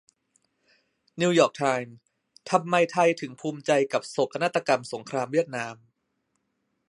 [1.21, 1.95] นิวยอร์กไทม์:
[2.49, 5.75] ทำไมไทยถึงภูมิใจกับโศกนาฏกรรมสงครามเวียดนาม